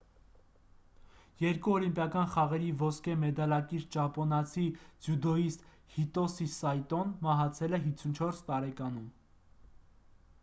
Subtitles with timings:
[1.41, 4.65] երկու օլիմպիական խաղերի ոսկե մեդալակիր ճապոնացի
[5.07, 9.05] ձյուդոյիստ հիտոսի սայտոն մահացել է 54 տարեկանում